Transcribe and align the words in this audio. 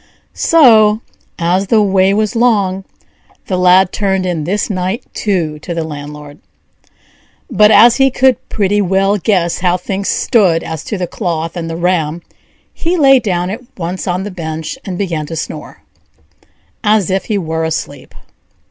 '"So, 0.49 1.01
as 1.37 1.67
the 1.67 1.79
way 1.83 2.11
was 2.11 2.35
long, 2.35 2.85
the 3.45 3.55
Lad 3.55 3.91
turned 3.91 4.25
in 4.25 4.45
this 4.45 4.67
night 4.67 5.03
too 5.13 5.59
to 5.59 5.75
the 5.75 5.83
landlord; 5.83 6.39
but 7.51 7.69
as 7.69 7.97
he 7.97 8.09
could 8.09 8.49
pretty 8.49 8.81
well 8.81 9.19
guess 9.19 9.59
how 9.59 9.77
things 9.77 10.09
stood 10.09 10.63
as 10.63 10.83
to 10.85 10.97
the 10.97 11.05
cloth 11.05 11.55
and 11.55 11.69
the 11.69 11.77
ram, 11.77 12.23
he 12.73 12.97
lay 12.97 13.19
down 13.19 13.51
at 13.51 13.61
once 13.77 14.07
on 14.07 14.23
the 14.23 14.31
bench 14.31 14.75
and 14.83 14.97
began 14.97 15.27
to 15.27 15.35
snore, 15.35 15.83
as 16.83 17.11
if 17.11 17.25
he 17.25 17.37
were 17.37 17.63
asleep. 17.63 18.15